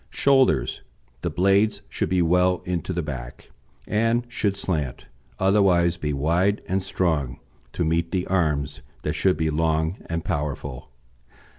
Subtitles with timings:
[0.09, 0.81] SHOULDERS
[1.21, 3.51] The blades should be well into the back,
[3.87, 5.05] and should slant,
[5.37, 7.39] otherwise be wide and strong,
[7.73, 10.89] to meet the arms, that should be long and powerful.